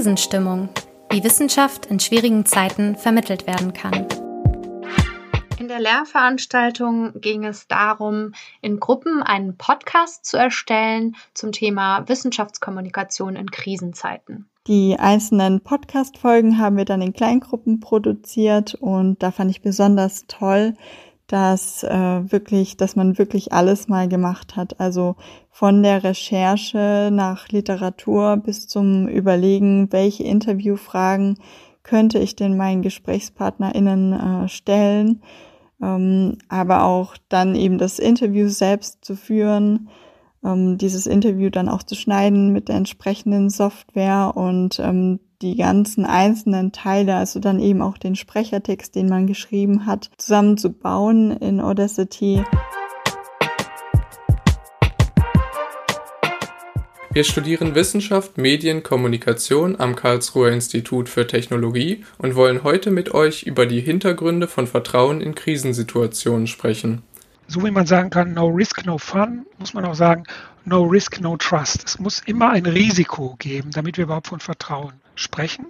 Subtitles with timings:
[0.00, 0.70] Krisenstimmung,
[1.10, 4.06] wie Wissenschaft in schwierigen Zeiten vermittelt werden kann.
[5.58, 8.32] In der Lehrveranstaltung ging es darum,
[8.62, 14.48] in Gruppen einen Podcast zu erstellen zum Thema Wissenschaftskommunikation in Krisenzeiten.
[14.66, 20.76] Die einzelnen Podcast-Folgen haben wir dann in Kleingruppen produziert und da fand ich besonders toll,
[21.30, 24.80] dass äh, wirklich, dass man wirklich alles mal gemacht hat.
[24.80, 25.14] Also
[25.48, 31.38] von der Recherche nach Literatur bis zum Überlegen, welche Interviewfragen
[31.84, 35.22] könnte ich denn meinen GesprächspartnerInnen äh, stellen,
[35.80, 39.88] ähm, aber auch dann eben das Interview selbst zu führen,
[40.44, 46.04] ähm, dieses Interview dann auch zu schneiden mit der entsprechenden Software und ähm, die ganzen
[46.04, 52.44] einzelnen Teile, also dann eben auch den Sprechertext, den man geschrieben hat, zusammenzubauen in Audacity.
[57.12, 63.42] Wir studieren Wissenschaft, Medien, Kommunikation am Karlsruher Institut für Technologie und wollen heute mit euch
[63.42, 67.02] über die Hintergründe von Vertrauen in Krisensituationen sprechen.
[67.52, 70.22] So wie man sagen kann, no risk, no fun, muss man auch sagen,
[70.64, 71.82] no risk, no trust.
[71.84, 75.66] Es muss immer ein Risiko geben, damit wir überhaupt von Vertrauen sprechen.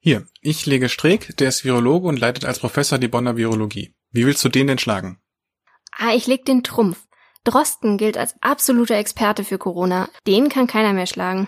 [0.00, 3.94] Hier, ich lege Streeck, der ist Virologe und leitet als Professor die Bonner Virologie.
[4.10, 5.20] Wie willst du den denn schlagen?
[5.96, 7.06] Ah, ich leg den Trumpf.
[7.44, 10.08] Drosten gilt als absoluter Experte für Corona.
[10.26, 11.46] Den kann keiner mehr schlagen.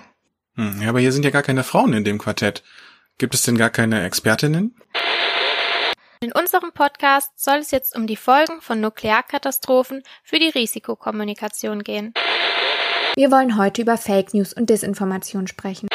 [0.54, 2.62] Hm, ja, aber hier sind ja gar keine Frauen in dem Quartett.
[3.18, 4.76] Gibt es denn gar keine Expertinnen?
[6.20, 12.12] In unserem Podcast soll es jetzt um die Folgen von Nuklearkatastrophen für die Risikokommunikation gehen.
[13.14, 15.88] Wir wollen heute über Fake News und Desinformation sprechen.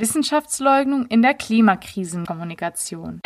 [0.00, 3.20] Wissenschaftsleugnung in der Klimakrisenkommunikation.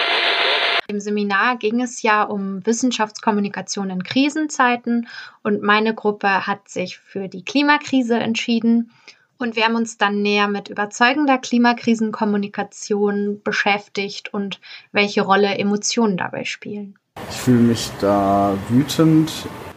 [0.88, 5.08] Im Seminar ging es ja um Wissenschaftskommunikation in Krisenzeiten
[5.42, 8.90] und meine Gruppe hat sich für die Klimakrise entschieden.
[9.38, 14.60] Und wir haben uns dann näher mit überzeugender Klimakrisenkommunikation beschäftigt und
[14.92, 16.96] welche Rolle Emotionen dabei spielen.
[17.30, 19.32] Ich fühle mich da wütend,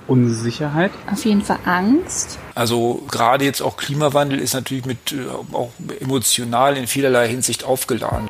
[0.08, 0.92] Unsicherheit.
[1.12, 2.40] Auf jeden Fall Angst.
[2.56, 8.30] Also gerade jetzt auch Klimawandel ist natürlich mit äh, auch emotional in vielerlei Hinsicht aufgeladen.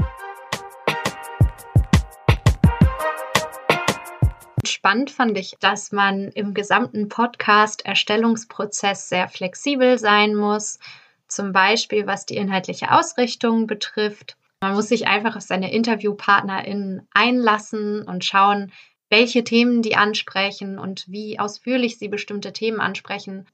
[4.65, 10.79] Spannend fand ich, dass man im gesamten Podcast-Erstellungsprozess sehr flexibel sein muss,
[11.27, 14.37] zum Beispiel was die inhaltliche Ausrichtung betrifft.
[14.61, 18.71] Man muss sich einfach auf seine InterviewpartnerInnen einlassen und schauen,
[19.09, 23.45] welche Themen die ansprechen und wie ausführlich sie bestimmte Themen ansprechen.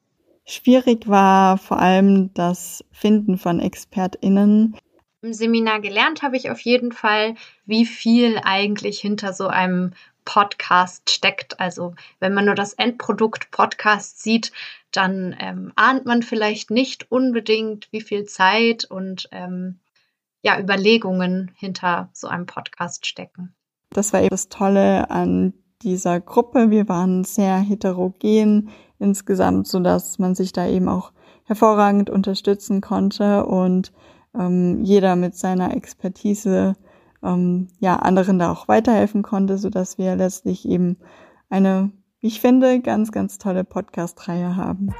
[0.45, 4.75] Schwierig war vor allem das Finden von ExpertInnen.
[5.21, 7.35] Im Seminar gelernt habe ich auf jeden Fall,
[7.65, 9.93] wie viel eigentlich hinter so einem
[10.25, 11.59] Podcast steckt.
[11.59, 14.51] Also wenn man nur das Endprodukt Podcast sieht,
[14.91, 19.79] dann ähm, ahnt man vielleicht nicht unbedingt, wie viel Zeit und ähm,
[20.41, 23.55] ja, Überlegungen hinter so einem Podcast stecken.
[23.89, 26.69] Das war eben das Tolle an dieser Gruppe.
[26.69, 28.69] Wir waren sehr heterogen
[28.99, 31.11] insgesamt, so dass man sich da eben auch
[31.45, 33.91] hervorragend unterstützen konnte und
[34.37, 36.75] ähm, jeder mit seiner Expertise
[37.23, 40.97] ähm, ja anderen da auch weiterhelfen konnte, so dass wir letztlich eben
[41.49, 44.93] eine, ich finde, ganz, ganz tolle Podcast-Reihe haben.